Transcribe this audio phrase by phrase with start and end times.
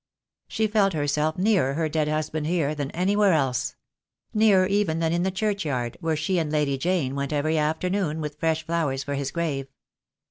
[0.47, 3.75] She felt herself nearer her dead husband here than anywhere else;
[4.33, 8.39] nearer even than in the churchyard, where she and Lady Jane went every afternoon with
[8.39, 9.67] fresh flowers for his grave.